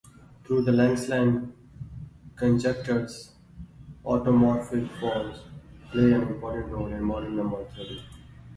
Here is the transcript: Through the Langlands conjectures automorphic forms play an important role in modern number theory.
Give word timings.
Through 0.43 0.63
the 0.63 0.71
Langlands 0.71 1.53
conjectures 2.35 3.35
automorphic 4.03 4.89
forms 4.99 5.41
play 5.91 6.11
an 6.13 6.23
important 6.23 6.69
role 6.71 6.87
in 6.87 7.03
modern 7.03 7.35
number 7.35 7.63
theory. 7.65 8.01